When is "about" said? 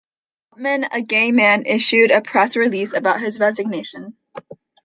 2.91-3.21